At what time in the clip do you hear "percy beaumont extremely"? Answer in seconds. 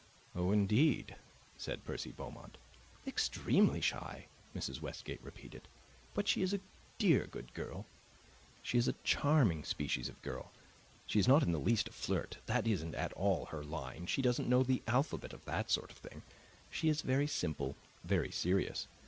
1.85-3.81